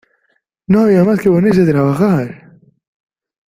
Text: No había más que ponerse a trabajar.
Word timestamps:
No 0.67 0.79
había 0.79 1.03
más 1.03 1.19
que 1.19 1.29
ponerse 1.29 1.61
a 1.61 1.67
trabajar. 1.67 2.59